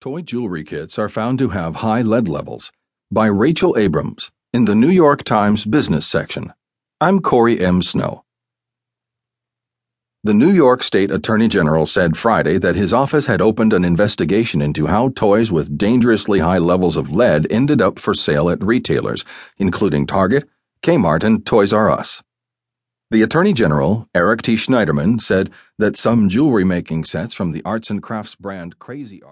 Toy 0.00 0.22
jewelry 0.22 0.62
kits 0.62 0.96
are 0.96 1.08
found 1.08 1.40
to 1.40 1.48
have 1.48 1.76
high 1.76 2.02
lead 2.02 2.28
levels. 2.28 2.70
By 3.10 3.26
Rachel 3.26 3.76
Abrams 3.76 4.30
in 4.52 4.64
the 4.64 4.76
New 4.76 4.90
York 4.90 5.24
Times 5.24 5.64
Business 5.64 6.06
section. 6.06 6.52
I'm 7.00 7.18
Corey 7.18 7.58
M. 7.58 7.82
Snow. 7.82 8.22
The 10.22 10.34
New 10.34 10.52
York 10.52 10.84
State 10.84 11.10
Attorney 11.10 11.48
General 11.48 11.84
said 11.84 12.16
Friday 12.16 12.58
that 12.58 12.76
his 12.76 12.92
office 12.92 13.26
had 13.26 13.40
opened 13.40 13.72
an 13.72 13.84
investigation 13.84 14.62
into 14.62 14.86
how 14.86 15.08
toys 15.08 15.50
with 15.50 15.76
dangerously 15.76 16.38
high 16.38 16.58
levels 16.58 16.96
of 16.96 17.10
lead 17.10 17.50
ended 17.50 17.82
up 17.82 17.98
for 17.98 18.14
sale 18.14 18.48
at 18.50 18.62
retailers, 18.62 19.24
including 19.56 20.06
Target, 20.06 20.48
Kmart, 20.80 21.24
and 21.24 21.44
Toys 21.44 21.72
R 21.72 21.90
Us. 21.90 22.22
The 23.10 23.22
Attorney 23.22 23.52
General, 23.52 24.06
Eric 24.14 24.42
T. 24.42 24.54
Schneiderman, 24.54 25.20
said 25.20 25.50
that 25.78 25.96
some 25.96 26.28
jewelry 26.28 26.62
making 26.62 27.04
sets 27.04 27.34
from 27.34 27.50
the 27.50 27.64
arts 27.64 27.90
and 27.90 28.00
crafts 28.00 28.36
brand 28.36 28.78
Crazy 28.78 29.20
Art 29.22 29.26